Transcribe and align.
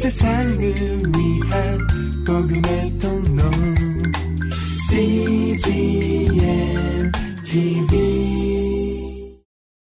세상을 0.00 0.58
위한 0.58 1.78
복음의 2.26 2.98
통로. 2.98 3.42
CGM 4.88 6.32
TV 7.44 9.38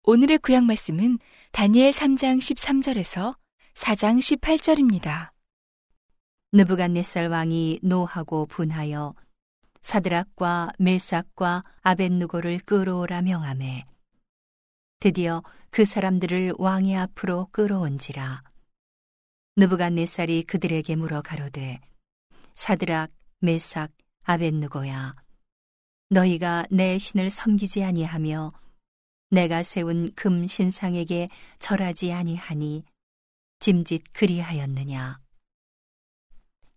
오늘의 0.04 0.40
구약 0.40 0.64
말씀은 0.64 1.20
다니엘 1.52 1.92
3장 1.92 2.40
13절에서 2.40 3.36
4장 3.76 4.18
18절입니다. 4.40 5.30
느부갓네살 6.52 7.28
왕이 7.28 7.82
노하고 7.84 8.48
분하여 8.48 9.14
사드락과 9.84 10.72
메삭과 10.80 11.62
아벤누고를 11.84 12.62
끌어오라 12.66 13.22
명함에 13.22 13.86
드디어 15.00 15.44
그 15.70 15.86
사람들을 15.86 16.54
왕의 16.58 16.98
앞으로 16.98 17.50
끌어온지라 17.52 18.42
느부갓네살이 19.58 20.44
그들에게 20.44 20.96
물어 20.96 21.22
가로되 21.22 21.82
사드락 22.54 23.12
메삭 23.40 23.92
아벤누고야 24.24 25.14
너희가 26.10 26.66
내 26.72 26.98
신을 26.98 27.30
섬기지 27.30 27.84
아니하며 27.84 28.52
내가 29.30 29.64
세운 29.64 30.14
금 30.16 30.48
신상에게 30.48 31.30
절하지 31.60 32.14
아니하니 32.14 32.84
짐짓 33.60 34.04
그리하였느냐? 34.14 35.20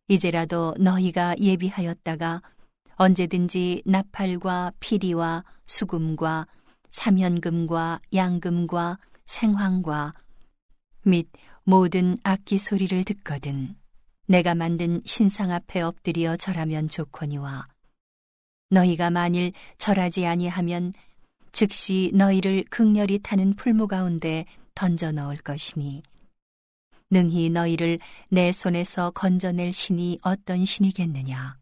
이제라도 0.09 0.75
너희가 0.79 1.37
예비하였다가 1.39 2.43
언제든지 2.97 3.83
나팔과 3.87 4.73
피리와 4.81 5.45
수금과 5.67 6.47
사면금과 6.89 8.01
양금과 8.13 8.99
생황과 9.27 10.13
및 11.03 11.29
모든 11.67 12.19
악기 12.25 12.59
소리를 12.59 13.05
듣거든 13.05 13.75
내가 14.27 14.55
만든 14.55 15.01
신상 15.07 15.51
앞에 15.51 15.81
엎드려 15.81 16.37
절하면 16.37 16.91
좋거니와 16.91 17.69
너희가 18.69 19.09
만일 19.09 19.53
절하지 19.79 20.27
아니하면 20.27 20.93
즉시 21.53 22.11
너희를 22.15 22.65
극렬히 22.69 23.19
타는 23.19 23.55
풀무 23.55 23.87
가운데 23.89 24.45
던져 24.75 25.11
넣을 25.11 25.37
것이니 25.39 26.03
능히 27.11 27.49
너희를 27.49 27.99
내 28.29 28.53
손에서 28.53 29.11
건져낼 29.13 29.73
신이 29.73 30.19
어떤 30.23 30.67
신이겠느냐? 30.67 31.57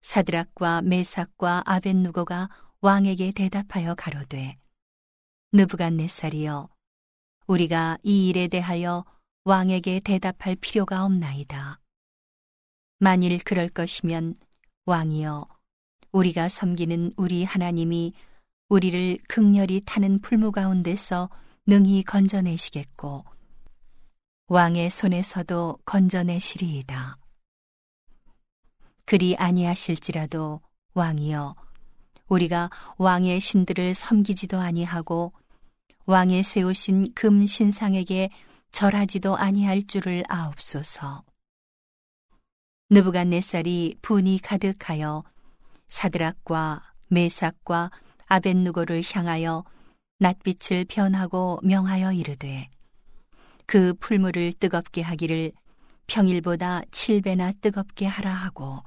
사드락과 0.00 0.82
메삭과 0.82 1.64
아벤누고가 1.66 2.48
왕에게 2.80 3.32
대답하여 3.34 3.94
가로되 3.94 4.56
느부갓네살이여 5.52 6.75
우리가 7.46 7.98
이 8.02 8.28
일에 8.28 8.48
대하여 8.48 9.04
왕에게 9.44 10.00
대답할 10.00 10.56
필요가 10.56 11.04
없나이다. 11.04 11.80
만일 12.98 13.38
그럴 13.44 13.68
것이면 13.68 14.34
왕이여 14.86 15.46
우리가 16.10 16.48
섬기는 16.48 17.12
우리 17.16 17.44
하나님이 17.44 18.14
우리를 18.68 19.18
극렬히 19.28 19.80
타는 19.84 20.20
풀무 20.20 20.50
가운데서 20.50 21.30
능히 21.66 22.02
건져내시겠고 22.02 23.24
왕의 24.48 24.90
손에서도 24.90 25.78
건져내시리이다. 25.84 27.18
그리 29.04 29.36
아니하실지라도 29.36 30.60
왕이여 30.94 31.54
우리가 32.26 32.70
왕의 32.98 33.40
신들을 33.40 33.94
섬기지도 33.94 34.58
아니하고 34.58 35.32
왕의 36.08 36.44
세우신 36.44 37.14
금 37.14 37.46
신상에게 37.46 38.30
절하지도 38.70 39.36
아니할 39.36 39.82
줄을 39.88 40.22
아옵소서. 40.28 41.24
느부갓네살이 42.90 43.96
분이 44.02 44.38
가득하여 44.40 45.24
사드락과 45.88 46.92
메삭과 47.08 47.90
아벤누고를 48.26 49.02
향하여 49.12 49.64
낯빛을 50.20 50.84
변하고 50.88 51.58
명하여 51.64 52.12
이르되 52.12 52.68
그 53.66 53.92
풀물을 53.94 54.52
뜨겁게 54.60 55.02
하기를 55.02 55.50
평일보다 56.06 56.82
칠배나 56.92 57.52
뜨겁게 57.60 58.06
하라 58.06 58.32
하고 58.32 58.78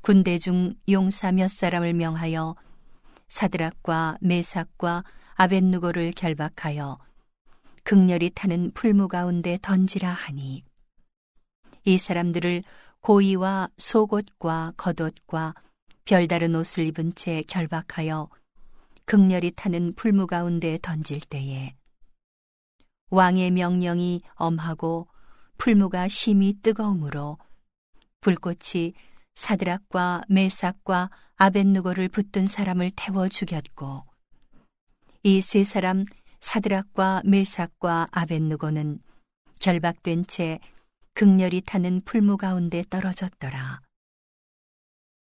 군대 0.00 0.38
중 0.38 0.72
용사 0.88 1.32
몇 1.32 1.50
사람을 1.50 1.92
명하여 1.92 2.56
사드락과 3.28 4.16
메삭과 4.22 5.04
아벤누고를 5.38 6.12
결박하여 6.12 6.98
극렬히 7.82 8.30
타는 8.30 8.72
풀무 8.72 9.06
가운데 9.06 9.58
던지라 9.60 10.10
하니 10.10 10.64
이 11.84 11.98
사람들을 11.98 12.62
고이와 13.00 13.68
속옷과 13.76 14.72
겉옷과 14.78 15.54
별다른 16.06 16.54
옷을 16.54 16.86
입은 16.86 17.14
채 17.14 17.42
결박하여 17.42 18.30
극렬히 19.04 19.50
타는 19.50 19.94
풀무 19.94 20.26
가운데 20.26 20.78
던질 20.80 21.20
때에 21.20 21.74
왕의 23.10 23.50
명령이 23.50 24.22
엄하고 24.34 25.06
풀무가 25.58 26.08
심히 26.08 26.54
뜨거움으로 26.62 27.36
불꽃이 28.22 28.94
사드락과 29.34 30.22
메삭과 30.28 31.10
아벤누고를 31.36 32.08
붙든 32.08 32.46
사람을 32.46 32.90
태워 32.96 33.28
죽였고 33.28 34.15
이 35.26 35.40
세 35.40 35.64
사람 35.64 36.04
사드락과 36.38 37.22
메삭과 37.24 38.06
아벤누고는 38.12 39.00
결박된 39.58 40.28
채 40.28 40.60
극렬히 41.14 41.62
타는 41.62 42.02
풀무 42.04 42.36
가운데 42.36 42.84
떨어졌더라. 42.88 43.80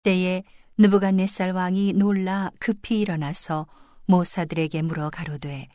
때에 0.04 0.44
느부갓네살 0.78 1.52
왕이 1.52 1.92
놀라 1.92 2.52
급히 2.58 3.02
일어나서 3.02 3.68
모사들에게 4.06 4.82
물어 4.82 5.10
가로되 5.10 5.68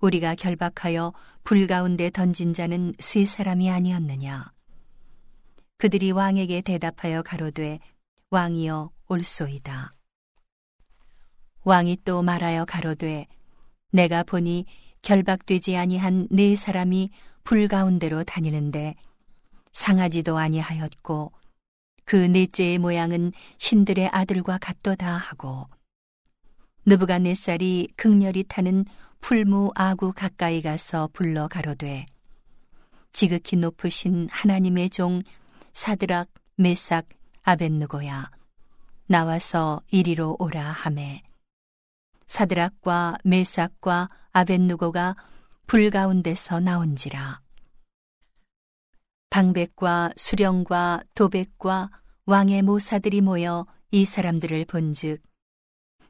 우리가 0.00 0.34
결박하여 0.34 1.12
불 1.44 1.68
가운데 1.68 2.10
던진 2.10 2.52
자는 2.52 2.92
세 2.98 3.24
사람이 3.24 3.70
아니었느냐 3.70 4.50
그들이 5.78 6.10
왕에게 6.10 6.62
대답하여 6.62 7.22
가로되 7.22 7.78
왕이여 8.30 8.90
올소이다 9.06 9.92
왕이 11.64 11.98
또 12.04 12.22
말하여 12.22 12.64
가로되 12.64 13.26
내가 13.92 14.22
보니 14.22 14.64
결박되지 15.02 15.76
아니한 15.76 16.28
네 16.30 16.56
사람이 16.56 17.10
불 17.44 17.68
가운데로 17.68 18.24
다니는데 18.24 18.94
상하지도 19.72 20.38
아니하였고 20.38 21.32
그 22.04 22.16
넷째의 22.16 22.78
모양은 22.78 23.32
신들의 23.58 24.08
아들과 24.12 24.58
같도다 24.58 25.16
하고 25.16 25.68
느부갓네살이 26.84 27.88
극렬히 27.96 28.44
타는 28.44 28.84
풀무 29.20 29.70
아구 29.74 30.12
가까이 30.12 30.62
가서 30.62 31.08
불러 31.12 31.46
가로되 31.46 32.06
지극히 33.12 33.56
높으신 33.56 34.28
하나님의 34.30 34.90
종 34.90 35.22
사드락 35.72 36.28
메삭 36.56 37.06
아벤누고야 37.42 38.30
나와서 39.06 39.80
이리로 39.90 40.36
오라 40.38 40.62
하매 40.62 41.22
사드락과 42.32 43.18
메삭과 43.24 44.08
아벤누고가 44.32 45.16
불 45.66 45.90
가운데서 45.90 46.60
나온지라 46.60 47.42
방백과 49.28 50.12
수령과 50.16 51.02
도백과 51.14 51.90
왕의 52.24 52.62
모사들이 52.62 53.20
모여 53.20 53.66
이 53.90 54.06
사람들을 54.06 54.64
본즉 54.64 55.22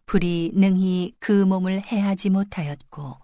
불이 0.07 0.53
능히 0.55 1.13
그 1.19 1.33
몸을 1.33 1.85
해하지 1.91 2.31
못하였고 2.31 3.17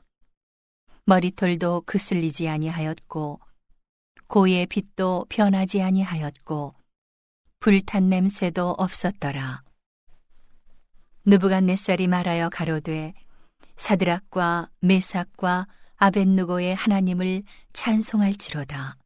머리털도 1.04 1.82
그슬리지 1.86 2.48
아니하였고 2.48 3.38
고의 4.26 4.66
빛도 4.66 5.26
변하지 5.28 5.82
아니하였고 5.82 6.74
불탄 7.60 8.08
냄새도 8.08 8.70
없었더라. 8.70 9.67
느부갓네살이 11.28 12.06
말하여 12.06 12.48
가로되 12.48 13.12
사드락과 13.76 14.70
메삭과 14.80 15.66
아벤누고의 15.96 16.74
하나님을 16.74 17.42
찬송할지로다. 17.74 18.96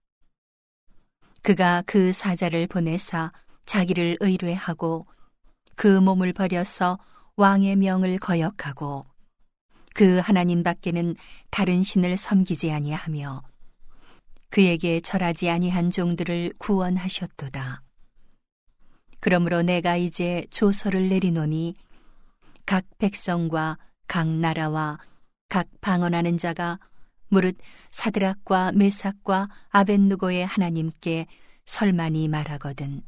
그가 1.43 1.83
그 1.85 2.13
사자를 2.13 2.69
보내사 2.69 3.33
자기를 3.67 4.19
의뢰하고 4.21 5.05
그 5.75 5.99
몸을 5.99 6.33
버려서 6.33 7.01
왕의 7.35 7.75
명을 7.75 8.19
거역하고 8.19 9.03
그 9.93 10.21
하나님 10.21 10.63
밖에는 10.63 11.17
다른 11.51 11.83
신을 11.83 12.17
섬기지 12.17 12.71
아니하며 12.71 13.43
그에게 14.49 15.01
절하지 15.01 15.51
아니한 15.51 15.91
종들을 15.91 16.53
구원하셨도다. 16.61 17.83
그러므로 19.19 19.63
내가 19.63 19.97
이제 19.97 20.47
조서를 20.51 21.09
내리노니 21.09 21.75
각 22.67 22.85
백성과 22.99 23.79
각 24.07 24.29
나라와 24.29 24.99
각 25.49 25.69
방언하는 25.81 26.39
자가 26.39 26.79
무릇 27.29 27.57
사드락과 27.91 28.73
메삭과 28.73 29.49
아벤누고의 29.71 30.47
하나님께 30.47 31.27
설만이 31.65 32.29
말하거든 32.29 33.03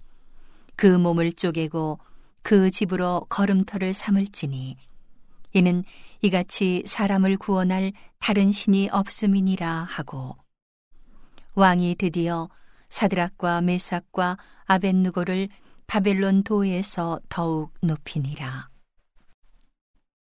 그 0.77 0.87
몸을 0.87 1.33
쪼개고 1.33 1.99
그 2.43 2.71
집으로 2.71 3.27
걸음터를 3.29 3.93
삼을지니 3.93 4.77
이는 5.53 5.85
이같이 6.21 6.83
사람을 6.87 7.37
구원할 7.37 7.93
다른 8.19 8.51
신이 8.51 8.89
없음이니라 8.91 9.85
하고 9.85 10.37
왕이 11.55 11.95
드디어 11.97 12.49
사드락과 12.89 13.61
메삭과 13.61 14.37
아벤누고를 14.67 15.49
바벨론 15.87 16.43
도에서 16.43 17.21
더욱 17.29 17.73
높이니라. 17.81 18.74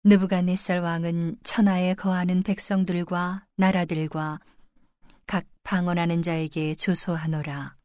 느부갓네살 0.05 0.79
왕은 0.79 1.37
천하에 1.43 1.93
거하는 1.93 2.43
백성들과 2.43 3.45
나라들과 3.55 4.39
각 5.25 5.45
방언하는 5.63 6.21
자에게 6.21 6.75
조소하노라. 6.75 7.77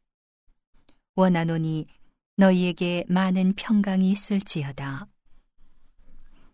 원하노니 1.15 1.87
너희에게 2.35 3.05
많은 3.07 3.53
평강이 3.55 4.11
있을지어다. 4.11 5.07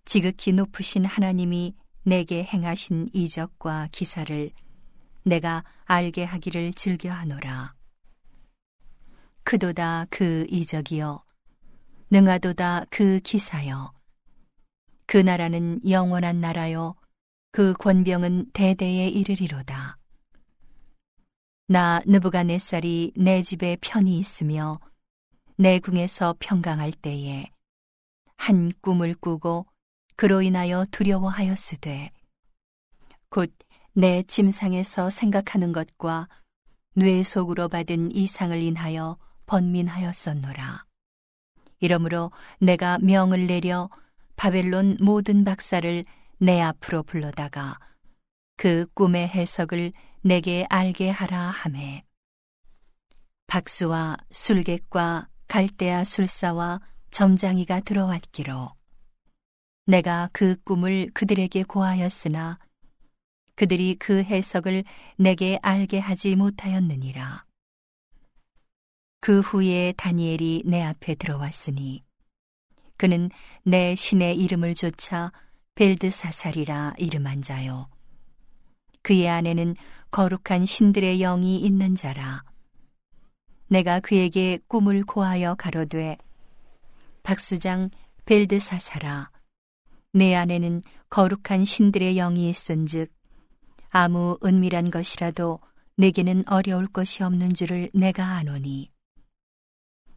지극히 0.05 0.53
높으신 0.53 1.03
하나님이 1.03 1.73
내게 2.03 2.43
행하신 2.43 3.09
이적과 3.11 3.89
기사를 3.91 4.51
내가 5.23 5.63
알게 5.85 6.25
하기를 6.25 6.73
즐겨하노라. 6.73 7.73
크도다 9.43 10.05
그 10.11 10.45
이적이여, 10.47 11.23
능하도다 12.11 12.85
그 12.91 13.19
기사여. 13.21 13.95
그 15.05 15.17
나라는 15.17 15.81
영원한 15.89 16.39
나라요, 16.39 16.95
그 17.51 17.73
권병은 17.73 18.51
대대에 18.53 19.07
이르리로다. 19.07 19.97
나 21.67 22.01
느부갓네살이 22.05 23.13
내 23.15 23.41
집에 23.41 23.77
편히 23.81 24.17
있으며 24.17 24.79
내 25.57 25.79
궁에서 25.79 26.35
평강할 26.39 26.91
때에 26.91 27.49
한 28.37 28.71
꿈을 28.81 29.15
꾸고 29.15 29.65
그로 30.15 30.41
인하여 30.41 30.85
두려워하였으되 30.91 32.11
곧 33.29 33.65
내 33.97 34.23
침상에서 34.23 35.09
생각하는 35.09 35.71
것과 35.71 36.27
뇌 36.95 37.23
속으로 37.23 37.69
받은 37.69 38.13
이상을 38.13 38.61
인하여 38.61 39.17
번민하였었노라. 39.45 40.83
이러므로 41.79 42.31
내가 42.59 42.97
명을 42.97 43.47
내려 43.47 43.89
바벨론 44.35 44.97
모든 44.99 45.43
박사를 45.43 46.05
내 46.39 46.61
앞으로 46.61 47.03
불러다가 47.03 47.79
그 48.57 48.85
꿈의 48.93 49.27
해석을 49.27 49.93
내게 50.21 50.65
알게 50.69 51.09
하라 51.09 51.49
하매 51.49 52.03
박수와 53.47 54.17
술객과 54.31 55.29
갈대아 55.47 56.03
술사와 56.03 56.81
점장이가 57.11 57.81
들어왔기로 57.81 58.73
내가 59.87 60.29
그 60.33 60.55
꿈을 60.63 61.09
그들에게 61.13 61.63
고하였으나 61.63 62.59
그들이 63.55 63.95
그 63.95 64.21
해석을 64.23 64.83
내게 65.17 65.57
알게 65.61 65.99
하지 65.99 66.35
못하였느니라. 66.35 67.45
그 69.21 69.39
후에 69.39 69.93
다니엘이 69.97 70.63
내 70.65 70.83
앞에 70.83 71.15
들어왔으니 71.15 72.03
그는 72.97 73.29
내 73.63 73.95
신의 73.95 74.37
이름을 74.37 74.73
조차 74.75 75.31
벨드사살이라 75.75 76.95
이름한 76.97 77.41
자요. 77.41 77.89
그의 79.01 79.29
안에는 79.29 79.75
거룩한 80.11 80.65
신들의 80.65 81.19
영이 81.19 81.59
있는 81.59 81.95
자라. 81.95 82.43
내가 83.67 83.99
그에게 83.99 84.59
꿈을 84.67 85.03
고하여 85.03 85.55
가로되 85.55 86.17
박수장 87.23 87.89
벨드사사라 88.25 89.31
내 90.13 90.35
안에는 90.35 90.81
거룩한 91.09 91.65
신들의 91.65 92.15
영이 92.15 92.49
있은즉 92.49 93.11
아무 93.89 94.37
은밀한 94.43 94.91
것이라도 94.91 95.59
내게는 95.97 96.43
어려울 96.47 96.87
것이 96.87 97.23
없는 97.23 97.53
줄을 97.53 97.89
내가 97.93 98.25
아노니 98.35 98.91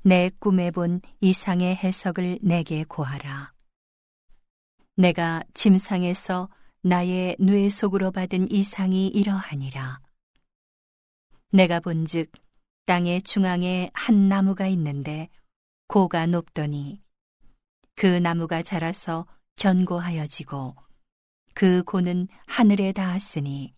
내 0.02 0.30
꿈에 0.38 0.70
본 0.70 1.00
이상의 1.20 1.74
해석을 1.76 2.38
내게 2.42 2.84
고하라. 2.84 3.52
내가 4.96 5.42
침상에서 5.54 6.48
나의 6.82 7.36
뇌 7.38 7.68
속으로 7.68 8.12
받은 8.12 8.50
이상이 8.50 9.08
이러하니라. 9.08 10.00
내가 11.52 11.80
본즉 11.80 12.30
땅의 12.86 13.22
중앙에 13.22 13.90
한 13.92 14.28
나무가 14.28 14.66
있는데 14.68 15.28
고가 15.88 16.26
높더니 16.26 17.02
그 17.94 18.06
나무가 18.06 18.62
자라서 18.62 19.26
견고하여지고 19.56 20.76
그 21.54 21.82
고는 21.82 22.28
하늘에 22.46 22.92
닿았으니 22.92 23.74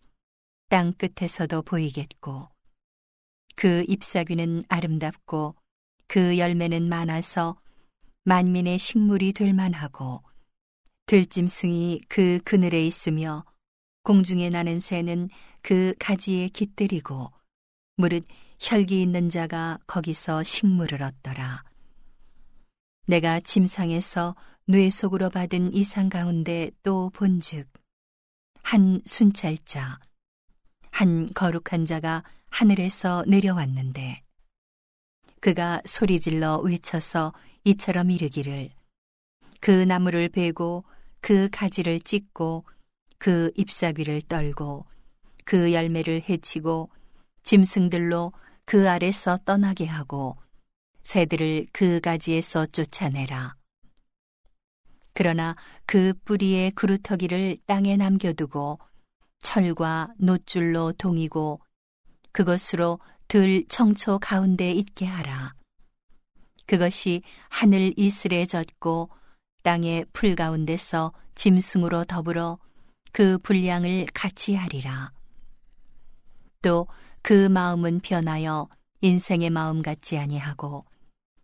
땅 0.69 0.93
끝에서도 0.93 1.63
보이겠고 1.63 2.51
그 3.57 3.85
잎사귀는 3.89 4.65
아름답고 4.69 5.57
그 6.11 6.39
열매는 6.39 6.89
많아서 6.89 7.57
만민의 8.25 8.81
식물이 8.81 9.33
될 9.33 9.55
만하고 9.55 10.25
들짐승이 11.07 12.01
그 12.09 12.41
그늘에 12.45 12.85
있으며 12.85 13.45
공중에 14.03 14.51
나는 14.51 14.81
새는 14.81 15.29
그 15.63 15.95
가지에 16.01 16.49
깃들이고 16.49 17.31
무릇 17.95 18.25
혈기 18.59 19.01
있는 19.01 19.31
자가 19.31 19.79
거기서 19.87 20.43
식물을 20.43 21.01
얻더라. 21.01 21.63
내가 23.07 23.39
침상에서 23.39 24.35
뇌 24.67 24.91
속으로 24.91 25.31
받은 25.31 25.75
이상 25.75 26.09
가운데 26.09 26.73
또 26.83 27.11
본즉 27.11 27.69
한 28.65 29.01
순찰자 29.07 30.01
한 30.91 31.33
거룩한 31.35 31.87
자가 31.87 32.25
하늘에서 32.49 33.23
내려왔는데 33.29 34.25
그가 35.41 35.81
소리질러 35.85 36.59
외쳐서 36.59 37.33
이처럼 37.65 38.11
이르기를 38.11 38.71
그 39.61 39.71
나무를 39.71 40.29
베고 40.29 40.85
그 41.21 41.49
가지를 41.51 42.01
찢고 42.01 42.65
그 43.19 43.51
잎사귀를 43.57 44.23
떨고 44.23 44.87
그 45.45 45.73
열매를 45.73 46.23
해치고 46.29 46.91
짐승들로 47.43 48.33
그 48.65 48.89
아래서 48.89 49.39
떠나게 49.45 49.87
하고 49.87 50.37
새들을 51.03 51.67
그 51.73 52.01
가지에서 52.01 52.67
쫓아내라. 52.67 53.57
그러나 55.13 55.57
그 55.87 56.15
뿌리의 56.25 56.71
그루터기를 56.73 57.59
땅에 57.67 57.97
남겨두고 57.97 58.79
철과 59.43 60.09
노줄로 60.19 60.93
동이고 60.93 61.61
그것으로 62.33 63.01
들 63.31 63.65
청초 63.69 64.19
가운데 64.19 64.73
있게 64.73 65.07
하라. 65.07 65.55
그것이 66.67 67.23
하늘 67.49 67.95
이슬에 67.97 68.45
젖고 68.45 69.09
땅의 69.63 70.07
풀 70.13 70.35
가운데서 70.35 71.13
짐승으로 71.37 72.05
더불어 72.05 72.59
그 73.13 73.39
분량을 73.39 74.07
같이 74.13 74.55
하리라. 74.55 75.13
또 76.61 76.87
그 77.23 77.49
마음은 77.49 78.01
변하여 78.01 78.69
인생의 79.03 79.51
마음 79.51 79.83
같지 79.83 80.19
아니하고 80.19 80.85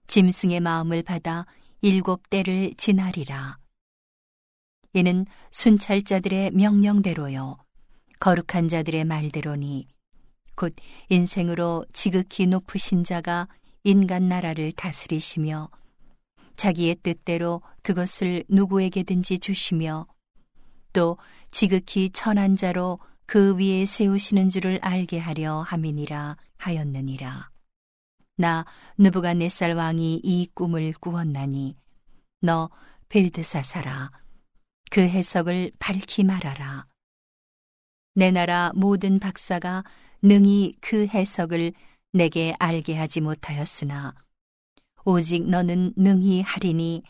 짐승의 0.06 0.60
마음을 0.60 1.02
받아 1.02 1.46
일곱 1.80 2.30
때를 2.30 2.74
지나리라. 2.76 3.58
이는 4.92 5.26
순찰자들의 5.50 6.52
명령대로요. 6.52 7.58
거룩한 8.20 8.68
자들의 8.68 9.04
말대로니 9.04 9.86
곧 10.56 10.74
인생으로 11.10 11.84
지극히 11.92 12.46
높으신 12.46 13.04
자가 13.04 13.46
인간 13.84 14.28
나라를 14.28 14.72
다스리시며 14.72 15.68
자기의 16.56 16.96
뜻대로 17.02 17.62
그것을 17.82 18.42
누구에게든지 18.48 19.38
주시며 19.38 20.06
또 20.92 21.18
지극히 21.50 22.10
천한 22.10 22.56
자로 22.56 22.98
그 23.26 23.56
위에 23.56 23.84
세우시는 23.84 24.48
줄을 24.48 24.78
알게 24.82 25.18
하려 25.18 25.60
함이니라 25.60 26.36
하였느니라. 26.56 27.50
나 28.38 28.64
느부갓네살 28.98 29.72
왕이 29.72 30.20
이 30.22 30.48
꿈을 30.54 30.92
꾸었나니 31.00 31.76
너 32.40 32.70
벨드사사라 33.08 34.10
그 34.90 35.00
해석을 35.00 35.72
밝히 35.78 36.24
말하라. 36.24 36.86
내 38.14 38.30
나라 38.30 38.72
모든 38.74 39.18
박사가 39.18 39.84
능히 40.22 40.74
그 40.80 41.06
해석을 41.06 41.72
내게 42.12 42.54
알게 42.58 42.94
하지 42.94 43.20
못하였으나 43.20 44.14
오직 45.04 45.48
너는 45.48 45.92
능히 45.96 46.42
하리니 46.42 47.02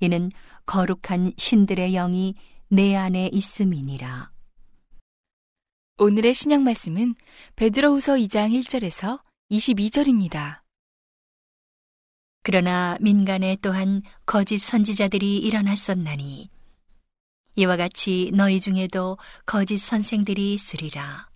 이는 0.00 0.30
거룩한 0.66 1.32
신들의 1.36 1.92
영이 1.92 2.34
내 2.68 2.94
안에 2.96 3.30
있음이니라. 3.32 4.30
오늘의 5.98 6.34
신약 6.34 6.62
말씀은 6.62 7.14
베드로후서 7.56 8.14
2장 8.14 8.50
1절에서 8.60 9.22
22절입니다. 9.50 10.60
그러나 12.42 12.98
민간에 13.00 13.56
또한 13.62 14.02
거짓 14.26 14.58
선지자들이 14.58 15.38
일어났었나니 15.38 16.50
이와 17.56 17.76
같이 17.76 18.32
너희 18.34 18.60
중에도 18.60 19.16
거짓 19.46 19.78
선생들이 19.78 20.52
있으리라. 20.54 21.28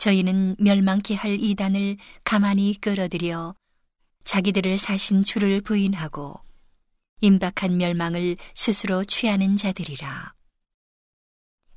저희는 0.00 0.56
멸망케 0.58 1.14
할 1.14 1.38
이단을 1.38 1.98
가만히 2.24 2.74
끌어들여 2.80 3.54
자기들을 4.24 4.78
사신 4.78 5.22
주를 5.22 5.60
부인하고 5.60 6.40
임박한 7.20 7.76
멸망을 7.76 8.38
스스로 8.54 9.04
취하는 9.04 9.58
자들이라. 9.58 10.32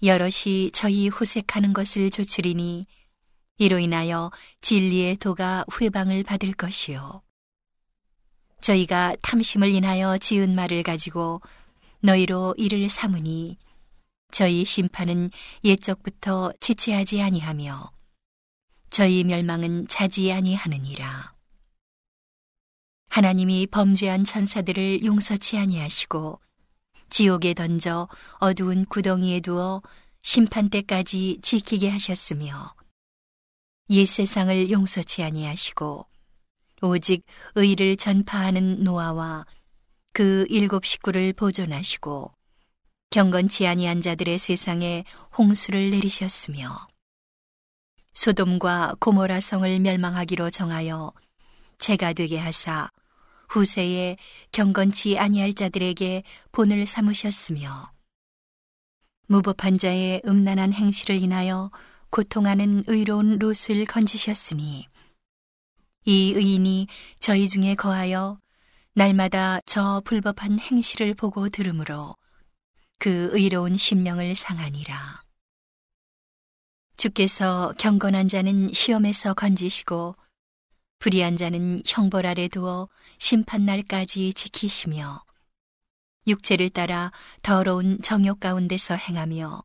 여럿이 0.02 0.72
저희 0.72 1.10
호색하는 1.10 1.74
것을 1.74 2.10
조치리니 2.10 2.88
이로 3.58 3.80
인하여 3.80 4.32
진리의 4.62 5.18
도가 5.18 5.66
회방을 5.82 6.24
받을 6.24 6.54
것이요. 6.54 7.22
저희가 8.62 9.18
탐심을 9.22 9.70
인하여 9.70 10.18
지은 10.18 10.56
말을 10.56 10.84
가지고 10.84 11.42
너희로 12.00 12.56
이를 12.58 12.88
삼으니 12.88 13.58
저희 14.32 14.64
심판은 14.64 15.30
옛적부터 15.66 16.54
지체하지 16.62 17.22
아니하며 17.22 17.93
저희 18.94 19.24
멸망은 19.24 19.88
자지 19.88 20.32
아니하느니라. 20.32 21.34
하나님이 23.10 23.66
범죄한 23.66 24.24
천사들을 24.24 25.04
용서치 25.04 25.58
아니하시고 25.58 26.40
지옥에 27.10 27.56
던져 27.56 28.08
어두운 28.34 28.86
구덩이에 28.86 29.40
두어 29.40 29.82
심판 30.22 30.70
때까지 30.70 31.40
지키게 31.42 31.90
하셨으며 31.90 32.76
옛 33.90 34.06
세상을 34.06 34.70
용서치 34.70 35.24
아니하시고 35.24 36.06
오직 36.84 37.26
의를 37.56 37.98
전파하는 37.98 38.84
노아와 38.84 39.48
그 40.14 40.46
일곱 40.50 40.86
식구를 40.86 41.34
보존하시고 41.34 42.32
경건치 43.10 43.66
아니한 43.66 44.02
자들의 44.02 44.38
세상에 44.38 45.04
홍수를 45.36 45.90
내리셨으며 45.90 46.93
소돔과 48.14 48.96
고모라 49.00 49.40
성을 49.40 49.80
멸망하기로 49.80 50.50
정하여 50.50 51.14
재가 51.80 52.14
되게 52.14 52.38
하사 52.38 52.90
후세에 53.50 54.18
경건치 54.52 55.18
아니할 55.18 55.54
자들에게 55.54 56.24
본을 56.52 56.86
삼으셨으며 56.86 57.92
무법한 59.28 59.78
자의 59.78 60.22
음란한 60.26 60.74
행실을 60.74 61.22
인하여 61.22 61.72
고통하는 62.10 62.84
의로운 62.88 63.40
롯을 63.40 63.86
건지셨으니 63.88 64.88
이 66.06 66.34
의인이 66.36 66.88
저희 67.20 67.48
중에 67.48 67.76
거하여 67.76 68.38
날마다 68.94 69.60
저 69.66 70.02
불법한 70.06 70.60
행실을 70.60 71.16
보고 71.16 71.50
들으므로 71.50 72.16
그 73.00 73.30
의로운 73.34 73.76
심령을 73.76 74.36
상하니라. 74.36 75.23
주께서 77.04 77.74
경건한 77.78 78.30
자는 78.30 78.72
시험에서 78.72 79.34
건지시고 79.34 80.16
불의한 81.00 81.36
자는 81.36 81.82
형벌 81.86 82.26
아래 82.26 82.48
두어 82.48 82.88
심판 83.18 83.66
날까지 83.66 84.34
지키시며 84.34 85.22
육체를 86.28 86.70
따라 86.70 87.12
더러운 87.42 88.02
정욕 88.02 88.40
가운데서 88.40 88.96
행하며 88.96 89.64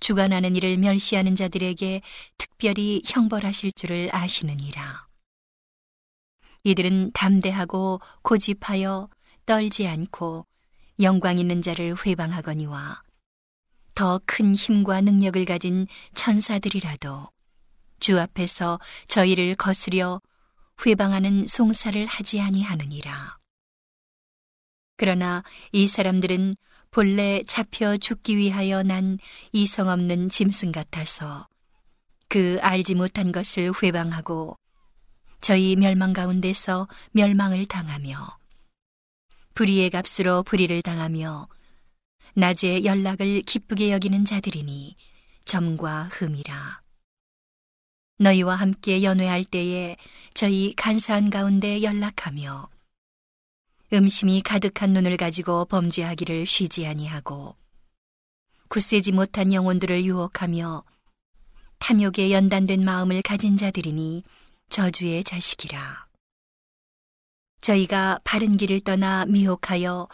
주관하는 0.00 0.56
일을 0.56 0.78
멸시하는 0.78 1.36
자들에게 1.36 2.02
특별히 2.38 3.02
형벌하실 3.06 3.70
줄을 3.70 4.08
아시느니라. 4.12 5.06
이들은 6.64 7.12
담대하고 7.12 8.00
고집하여 8.22 9.08
떨지 9.46 9.86
않고 9.86 10.44
영광 10.98 11.38
있는 11.38 11.62
자를 11.62 11.94
회방하거니와 12.04 13.02
더 13.98 14.20
큰 14.26 14.54
힘과 14.54 15.00
능력을 15.00 15.44
가진 15.44 15.88
천사들이라도 16.14 17.30
주 17.98 18.20
앞에서 18.20 18.78
저희를 19.08 19.56
거스려 19.56 20.20
회방하는 20.86 21.48
송사를 21.48 22.06
하지 22.06 22.40
아니하느니라. 22.40 23.38
그러나 24.96 25.42
이 25.72 25.88
사람들은 25.88 26.54
본래 26.92 27.42
잡혀 27.42 27.96
죽기 27.96 28.36
위하여 28.36 28.84
난 28.84 29.18
이성 29.50 29.88
없는 29.88 30.28
짐승 30.28 30.70
같아서 30.70 31.48
그 32.28 32.58
알지 32.60 32.94
못한 32.94 33.32
것을 33.32 33.72
회방하고 33.82 34.56
저희 35.40 35.74
멸망 35.74 36.12
가운데서 36.12 36.86
멸망을 37.10 37.66
당하며 37.66 38.38
불의의 39.54 39.90
값으로 39.90 40.44
불의를 40.44 40.82
당하며 40.82 41.48
낮에 42.38 42.84
연락을 42.84 43.42
기쁘게 43.42 43.90
여기는 43.90 44.24
자들이니 44.24 44.94
점과 45.44 46.04
흠이라. 46.04 46.82
너희와 48.20 48.54
함께 48.54 49.02
연회할 49.02 49.44
때에 49.44 49.96
저희 50.34 50.72
간사한 50.76 51.30
가운데 51.30 51.82
연락하며 51.82 52.68
음심이 53.92 54.42
가득한 54.42 54.92
눈을 54.92 55.16
가지고 55.16 55.64
범죄하기를 55.64 56.46
쉬지 56.46 56.86
아니하고 56.86 57.56
굳세지 58.68 59.10
못한 59.10 59.52
영혼들을 59.52 60.04
유혹하며 60.04 60.84
탐욕에 61.80 62.30
연단된 62.30 62.84
마음을 62.84 63.20
가진 63.22 63.56
자들이니 63.56 64.22
저주의 64.68 65.24
자식이라. 65.24 66.06
저희가 67.62 68.20
바른 68.22 68.56
길을 68.56 68.82
떠나 68.82 69.24
미혹하여 69.24 70.06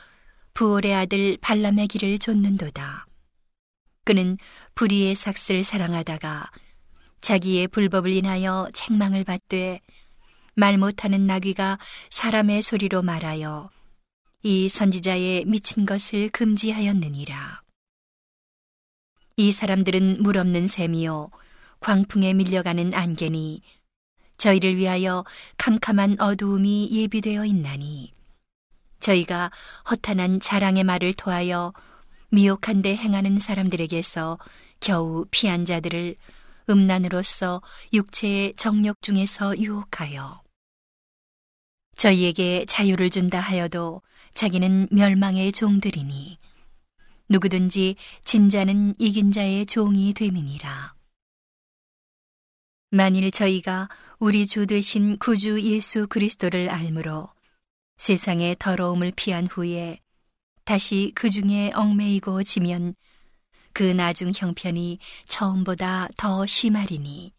부올의 0.55 0.95
아들 0.95 1.37
발람의 1.41 1.89
길을 1.89 2.19
좇는도다. 2.19 3.07
그는 4.05 4.39
불의의 4.77 5.17
삭슬 5.17 5.65
사랑하다가 5.65 6.51
자기의 7.21 7.69
불법을 7.69 8.13
인하여 8.13 8.69
책망을 8.73 9.25
받되 9.25 9.81
말 10.55 10.79
못하는 10.79 11.27
나귀가 11.27 11.79
사람의 12.11 12.63
소리로 12.63 13.03
말하여 13.03 13.71
이 14.45 14.69
선지자의 14.69 15.47
미친 15.47 15.87
것을 15.87 16.29
금지하였느니라. 16.29 17.63
이 19.37 19.51
사람들은 19.51 20.23
물 20.23 20.39
없는 20.39 20.69
샘이요 20.69 21.31
광풍에 21.81 22.33
밀려가는 22.35 22.95
안개니 22.95 23.63
저희를 24.39 24.77
위하여 24.77 25.25
캄캄한 25.59 26.21
어두움이 26.21 26.91
예비되어 26.93 27.45
있나니 27.45 28.14
저희가 29.05 29.51
허탄한 29.91 30.41
자랑의 30.41 30.83
말을 30.83 31.13
토하여 31.13 31.75
미혹한 32.31 32.81
데 32.81 32.97
행하는 32.97 33.39
사람들에게서 33.39 34.39
겨우 34.81 35.27
피한 35.31 35.67
자들을 35.67 36.17
음란으로서 36.71 37.61
육체의 37.93 38.55
정력 38.57 39.03
중에서 39.03 39.59
유혹하여 39.59 40.43
저희에게 41.97 42.65
자유를 42.67 43.11
준다 43.11 43.41
하여도 43.41 44.01
자기는 44.33 44.89
멸망의 44.91 45.53
종들이니 45.53 46.39
누구든지 47.29 47.97
진자는 48.25 48.95
이긴 48.99 49.33
자의 49.33 49.67
종이 49.67 50.13
됨이니라. 50.15 50.95
만일 52.91 53.31
저희가 53.31 53.89
우리 54.19 54.47
주 54.47 54.67
되신 54.67 55.19
구주 55.19 55.61
예수 55.63 56.07
그리스도를 56.07 56.71
알므로 56.71 57.34
세상의 57.97 58.57
더러움을 58.59 59.13
피한 59.15 59.47
후에 59.47 60.01
다시 60.65 61.13
그 61.15 61.31
중에 61.31 61.71
얽매이고 61.75 62.43
지면 62.43 62.95
그 63.73 63.83
나중 63.83 64.33
형편이 64.35 64.99
처음보다 65.29 66.09
더 66.17 66.47
심하리니 66.47 67.33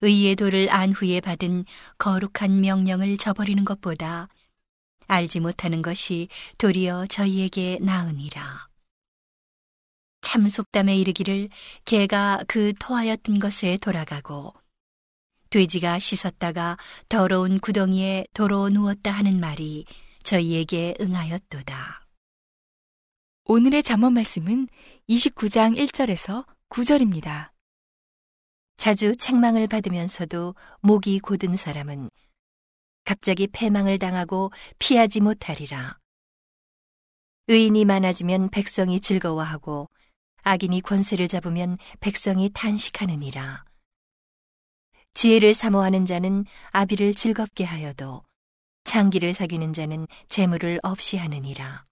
의의 0.00 0.36
도를 0.36 0.70
안 0.70 0.92
후에 0.92 1.20
받은 1.20 1.64
거룩한 1.98 2.60
명령을 2.60 3.16
저버리는 3.16 3.64
것보다 3.64 4.28
알지 5.08 5.40
못하는 5.40 5.82
것이 5.82 6.28
도리어 6.58 7.06
저희에게 7.06 7.78
나으니라. 7.80 8.68
참 10.20 10.48
속담에 10.48 10.94
이르기를 10.96 11.48
개가 11.84 12.44
그 12.46 12.74
토하였던 12.78 13.38
것에 13.38 13.78
돌아가고 13.78 14.54
돼지가 15.50 15.98
씻었다가 15.98 16.76
더러운 17.08 17.58
구덩이에 17.58 18.26
도로 18.34 18.68
누웠다 18.68 19.10
하는 19.10 19.40
말이 19.40 19.84
저희에게 20.22 20.94
응하였도다. 21.00 22.06
오늘의 23.44 23.82
잠언 23.82 24.12
말씀은 24.12 24.68
29장 25.08 25.76
1절에서 25.78 26.44
9절입니다. 26.68 27.50
자주 28.76 29.12
책망을 29.16 29.66
받으면서도 29.66 30.54
목이 30.80 31.18
곧은 31.20 31.56
사람은 31.56 32.10
갑자기 33.04 33.46
패망을 33.46 33.98
당하고 33.98 34.52
피하지 34.78 35.20
못하리라. 35.20 35.98
의인이 37.48 37.86
많아지면 37.86 38.50
백성이 38.50 39.00
즐거워하고 39.00 39.88
악인이 40.42 40.82
권세를 40.82 41.26
잡으면 41.28 41.78
백성이 42.00 42.50
탄식하느니라. 42.52 43.67
지혜를 45.18 45.52
사모하는 45.52 46.06
자는 46.06 46.44
아비를 46.70 47.12
즐겁게 47.12 47.64
하여도 47.64 48.22
장기를 48.84 49.34
사귀는 49.34 49.72
자는 49.72 50.06
재물을 50.28 50.78
없이 50.84 51.16
하느니라. 51.16 51.84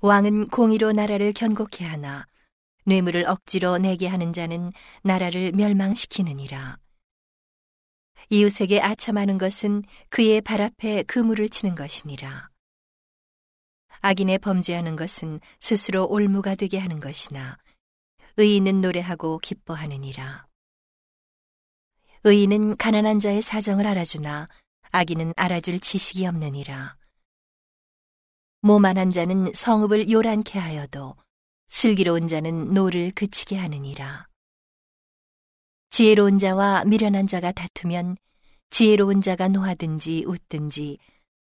왕은 0.00 0.48
공의로 0.48 0.92
나라를 0.92 1.34
견고케 1.34 1.84
하나 1.84 2.24
뇌물을 2.86 3.28
억지로 3.28 3.76
내게 3.76 4.06
하는 4.06 4.32
자는 4.32 4.72
나라를 5.02 5.52
멸망시키느니라. 5.52 6.78
이웃에게 8.30 8.80
아첨하는 8.80 9.36
것은 9.36 9.82
그의 10.08 10.40
발 10.40 10.62
앞에 10.62 11.02
그물을 11.02 11.46
치는 11.50 11.74
것이니라. 11.74 12.48
악인의 14.00 14.38
범죄하는 14.38 14.96
것은 14.96 15.40
스스로 15.60 16.06
올무가 16.08 16.54
되게 16.54 16.78
하는 16.78 17.00
것이나 17.00 17.58
의인은 18.38 18.80
노래하고 18.80 19.40
기뻐하느니라. 19.40 20.51
의인은 22.24 22.76
가난한 22.76 23.18
자의 23.18 23.42
사정을 23.42 23.86
알아주나 23.86 24.46
악인은 24.92 25.32
알아줄 25.36 25.80
지식이 25.80 26.26
없느니라. 26.26 26.96
모만한 28.60 29.10
자는 29.10 29.52
성읍을 29.52 30.08
요란케 30.08 30.58
하여도 30.58 31.16
슬기로운 31.66 32.28
자는 32.28 32.72
노를 32.72 33.10
그치게 33.10 33.56
하느니라. 33.56 34.28
지혜로운 35.90 36.38
자와 36.38 36.84
미련한 36.84 37.26
자가 37.26 37.50
다투면 37.50 38.16
지혜로운 38.70 39.20
자가 39.20 39.48
노하든지 39.48 40.24
웃든지 40.26 40.98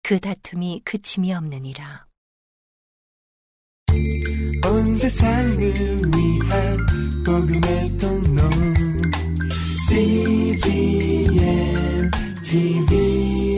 그 0.03 0.19
다툼이 0.19 0.83
그침이 0.85 1.33
없느니라. 1.33 2.07
온 4.67 4.95
세상을 4.97 5.59
위한 5.59 6.87
복음의 7.25 7.97
통 7.99 8.24
로 9.95 10.57
CGM 10.57 12.11
TV 12.43 13.54